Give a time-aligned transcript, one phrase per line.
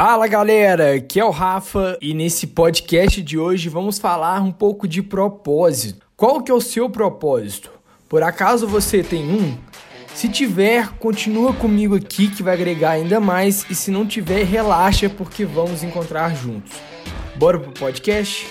[0.00, 4.86] Fala galera, aqui é o Rafa e nesse podcast de hoje vamos falar um pouco
[4.86, 6.06] de propósito.
[6.16, 7.68] Qual que é o seu propósito?
[8.08, 9.58] Por acaso você tem um?
[10.14, 15.10] Se tiver, continua comigo aqui que vai agregar ainda mais e se não tiver, relaxa
[15.10, 16.76] porque vamos encontrar juntos.
[17.34, 18.46] Bora pro podcast?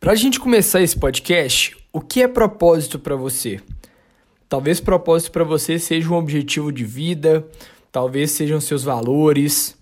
[0.00, 3.60] Pra gente começar esse podcast, o que é propósito para você?
[4.48, 7.46] Talvez propósito para você seja um objetivo de vida,
[7.92, 9.75] talvez sejam seus valores,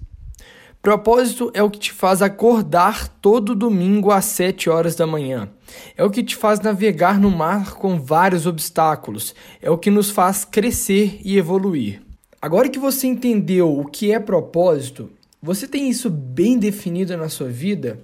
[0.84, 5.48] Propósito é o que te faz acordar todo domingo às 7 horas da manhã.
[5.96, 9.34] É o que te faz navegar no mar com vários obstáculos.
[9.62, 12.02] É o que nos faz crescer e evoluir.
[12.38, 15.08] Agora que você entendeu o que é propósito,
[15.40, 17.98] você tem isso bem definido na sua vida?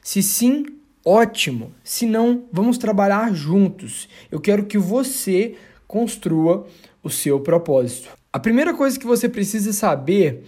[0.00, 0.64] Se sim,
[1.04, 1.72] ótimo.
[1.82, 4.08] Se não, vamos trabalhar juntos.
[4.30, 5.56] Eu quero que você
[5.88, 6.68] construa
[7.02, 8.10] o seu propósito.
[8.32, 10.44] A primeira coisa que você precisa saber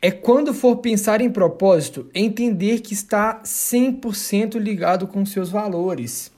[0.00, 6.30] é quando for pensar em propósito, entender que está 100% ligado com seus valores.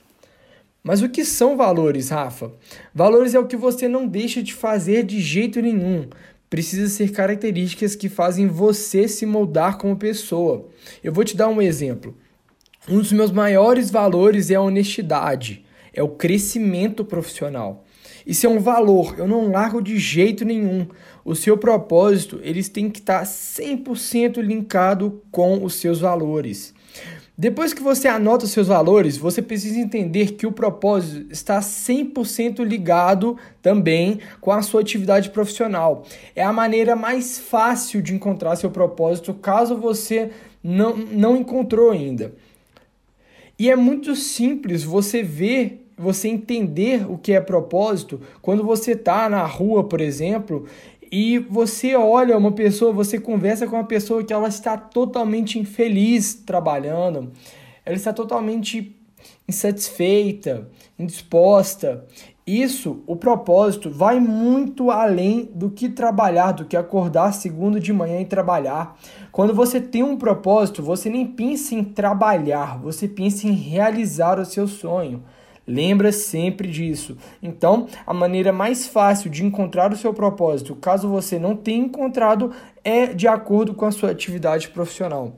[0.83, 2.51] Mas o que são valores, Rafa?
[2.93, 6.07] Valores é o que você não deixa de fazer de jeito nenhum.
[6.49, 10.67] Precisa ser características que fazem você se moldar como pessoa.
[11.03, 12.17] Eu vou te dar um exemplo.
[12.89, 17.85] Um dos meus maiores valores é a honestidade, é o crescimento profissional.
[18.25, 20.87] Isso é um valor, eu não largo de jeito nenhum.
[21.23, 26.73] O seu propósito, eles têm que estar 100% linkado com os seus valores.
[27.37, 32.63] Depois que você anota os seus valores, você precisa entender que o propósito está 100%
[32.63, 36.05] ligado também com a sua atividade profissional.
[36.35, 40.29] É a maneira mais fácil de encontrar seu propósito caso você
[40.63, 42.31] não, não encontrou ainda.
[43.57, 49.29] E é muito simples você ver você entender o que é propósito quando você está
[49.29, 50.65] na rua, por exemplo,
[51.11, 56.33] e você olha uma pessoa, você conversa com uma pessoa que ela está totalmente infeliz
[56.33, 57.31] trabalhando,
[57.85, 58.95] ela está totalmente
[59.47, 62.05] insatisfeita, indisposta.
[62.47, 68.19] Isso, o propósito, vai muito além do que trabalhar, do que acordar segundo de manhã
[68.19, 68.97] e trabalhar.
[69.31, 74.45] Quando você tem um propósito, você nem pensa em trabalhar, você pensa em realizar o
[74.45, 75.23] seu sonho.
[75.67, 77.17] Lembra sempre disso.
[77.41, 82.51] Então, a maneira mais fácil de encontrar o seu propósito, caso você não tenha encontrado,
[82.83, 85.37] é de acordo com a sua atividade profissional.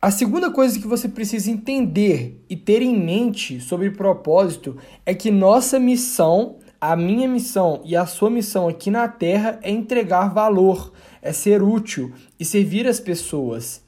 [0.00, 5.30] A segunda coisa que você precisa entender e ter em mente sobre propósito é que
[5.30, 10.92] nossa missão, a minha missão e a sua missão aqui na Terra é entregar valor,
[11.22, 13.82] é ser útil e servir as pessoas.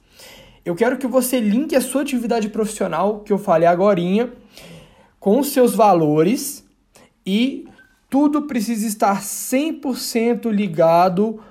[0.65, 3.99] Eu quero que você linke a sua atividade profissional, que eu falei agora,
[5.19, 6.65] com seus valores
[7.25, 7.67] e
[8.09, 11.41] tudo precisa estar 100% ligado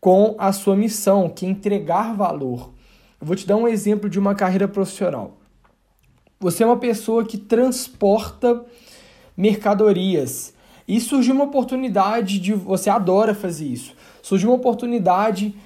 [0.00, 2.72] com a sua missão, que é entregar valor.
[3.20, 5.38] Eu vou te dar um exemplo de uma carreira profissional.
[6.38, 8.64] Você é uma pessoa que transporta
[9.36, 10.52] mercadorias
[10.86, 13.94] e surgiu uma oportunidade de você adora fazer isso.
[14.22, 15.56] Surgiu uma oportunidade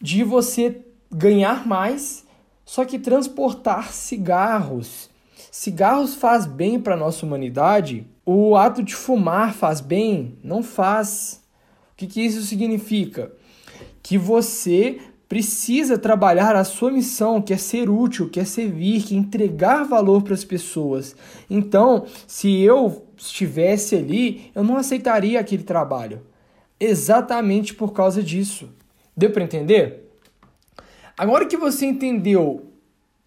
[0.00, 0.80] de você
[1.10, 2.24] ganhar mais,
[2.64, 5.07] só que transportar cigarros
[5.50, 8.06] Cigarros faz bem para nossa humanidade?
[8.24, 10.38] O ato de fumar faz bem?
[10.42, 11.42] Não faz.
[11.92, 13.32] O que, que isso significa?
[14.02, 14.98] Que você
[15.28, 19.84] precisa trabalhar a sua missão, que é ser útil, que é servir, que é entregar
[19.84, 21.14] valor para as pessoas.
[21.50, 26.22] Então, se eu estivesse ali, eu não aceitaria aquele trabalho.
[26.80, 28.70] Exatamente por causa disso.
[29.16, 30.08] Deu para entender?
[31.16, 32.68] Agora que você entendeu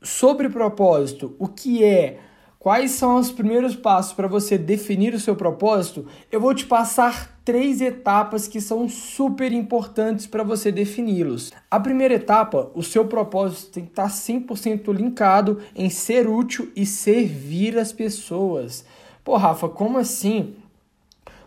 [0.01, 2.17] sobre propósito, o que é,
[2.57, 7.39] quais são os primeiros passos para você definir o seu propósito, eu vou te passar
[7.45, 11.51] três etapas que são super importantes para você defini-los.
[11.69, 16.85] A primeira etapa, o seu propósito tem que estar 100% linkado em ser útil e
[16.85, 18.85] servir as pessoas.
[19.23, 20.55] Pô, Rafa, como assim?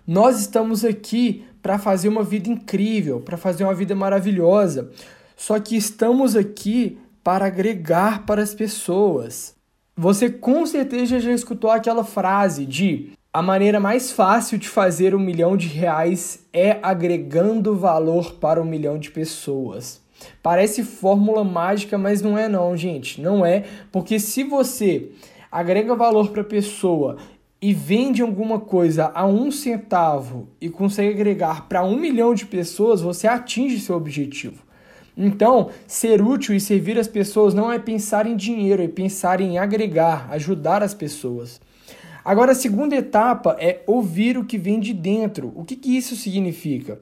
[0.06, 4.90] Nós estamos aqui para fazer uma vida incrível, para fazer uma vida maravilhosa.
[5.36, 9.56] Só que estamos aqui para agregar para as pessoas.
[9.96, 15.18] Você com certeza já escutou aquela frase de a maneira mais fácil de fazer um
[15.18, 20.00] milhão de reais é agregando valor para um milhão de pessoas.
[20.42, 23.20] Parece fórmula mágica, mas não é não, gente.
[23.20, 25.10] Não é, porque se você
[25.50, 27.16] agrega valor para a pessoa
[27.60, 33.00] e vende alguma coisa a um centavo e consegue agregar para um milhão de pessoas,
[33.00, 34.63] você atinge seu objetivo.
[35.16, 39.58] Então, ser útil e servir as pessoas não é pensar em dinheiro, é pensar em
[39.58, 41.60] agregar, ajudar as pessoas.
[42.24, 45.52] Agora, a segunda etapa é ouvir o que vem de dentro.
[45.54, 46.98] O que, que isso significa?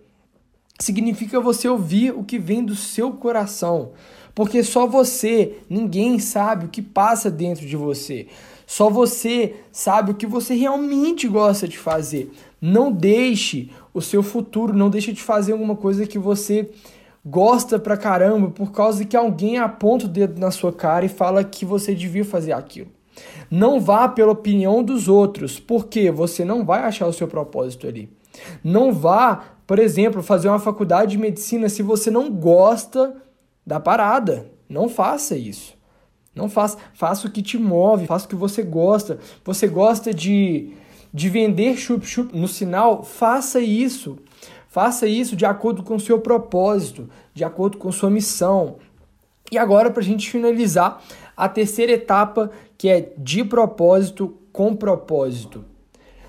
[0.83, 3.93] significa você ouvir o que vem do seu coração.
[4.35, 8.27] Porque só você, ninguém sabe o que passa dentro de você.
[8.67, 12.31] Só você sabe o que você realmente gosta de fazer.
[12.61, 16.71] Não deixe o seu futuro, não deixe de fazer alguma coisa que você
[17.25, 21.45] gosta pra caramba por causa que alguém aponta o dedo na sua cara e fala
[21.45, 22.91] que você devia fazer aquilo.
[23.51, 28.11] Não vá pela opinião dos outros, porque você não vai achar o seu propósito ali.
[28.65, 33.15] Não vá, por exemplo, fazer uma faculdade de medicina se você não gosta
[33.67, 34.51] da parada.
[34.69, 35.75] Não faça isso.
[36.35, 39.19] Não faça, faça o que te move, faça o que você gosta.
[39.45, 40.73] Você gosta de,
[41.13, 43.05] de vender chup-chup no sinal?
[43.05, 44.19] Faça isso.
[44.73, 48.77] Faça isso de acordo com o seu propósito, de acordo com sua missão.
[49.51, 51.05] E agora, para a gente finalizar,
[51.37, 55.63] a terceira etapa, que é de propósito com propósito.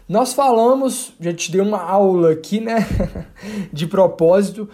[0.09, 2.85] Nós falamos, já te dei uma aula aqui, né,
[3.71, 4.67] de propósito,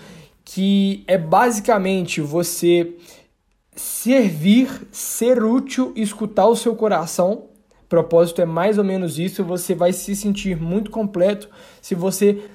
[0.44, 2.96] que é basicamente você
[3.76, 7.44] servir, ser útil, escutar o seu coração.
[7.88, 11.48] Propósito é mais ou menos isso, você vai se sentir muito completo
[11.80, 12.50] se você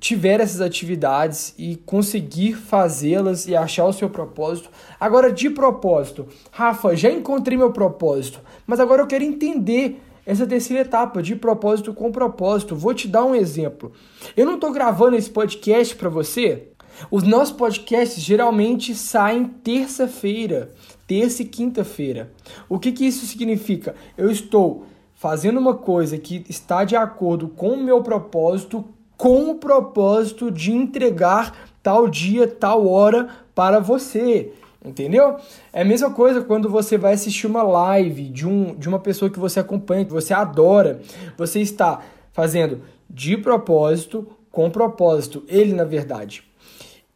[0.00, 4.70] tiver essas atividades e conseguir fazê-las e achar o seu propósito.
[4.98, 10.82] Agora, de propósito, Rafa, já encontrei meu propósito, mas agora eu quero entender essa terceira
[10.82, 12.74] etapa de propósito com propósito.
[12.74, 13.92] Vou te dar um exemplo.
[14.36, 16.68] Eu não estou gravando esse podcast para você.
[17.10, 20.70] Os nossos podcasts geralmente saem terça-feira,
[21.06, 22.32] terça e quinta-feira.
[22.68, 23.94] O que, que isso significa?
[24.16, 28.84] Eu estou fazendo uma coisa que está de acordo com o meu propósito,
[29.20, 34.50] com o propósito de entregar tal dia, tal hora para você.
[34.82, 35.36] Entendeu?
[35.74, 39.30] É a mesma coisa quando você vai assistir uma live de, um, de uma pessoa
[39.30, 41.02] que você acompanha, que você adora.
[41.36, 42.00] Você está
[42.32, 42.80] fazendo
[43.10, 45.44] de propósito, com propósito.
[45.48, 46.42] Ele, na verdade.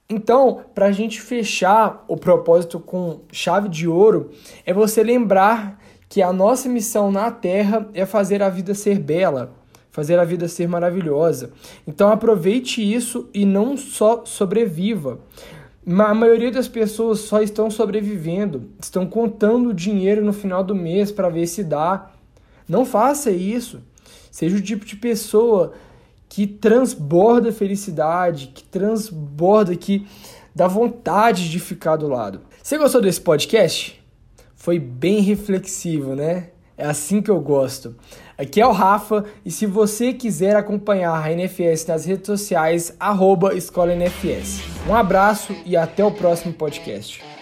[0.07, 4.31] Então, para a gente fechar o propósito com chave de ouro,
[4.67, 9.64] é você lembrar que a nossa missão na Terra é fazer a vida ser bela
[9.95, 11.53] fazer a vida ser maravilhosa.
[11.87, 15.21] Então aproveite isso e não só sobreviva.
[15.87, 21.13] A maioria das pessoas só estão sobrevivendo, estão contando o dinheiro no final do mês
[21.13, 22.11] para ver se dá.
[22.69, 23.83] Não faça isso.
[24.33, 25.75] Seja o tipo de pessoa
[26.29, 30.05] que transborda felicidade, que transborda, que
[30.53, 32.41] dá vontade de ficar do lado.
[32.61, 34.03] Você gostou desse podcast?
[34.57, 36.49] Foi bem reflexivo, né?
[36.77, 37.95] É assim que eu gosto.
[38.37, 43.55] Aqui é o Rafa e se você quiser acompanhar a NFS nas redes sociais, arroba
[43.55, 44.61] Escola NFS.
[44.89, 47.34] Um abraço e até o próximo podcast.